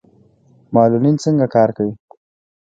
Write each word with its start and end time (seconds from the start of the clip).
معلولین 0.73 1.15
څنګه 1.23 1.45
کار 1.55 1.69
کوي؟ 1.77 1.93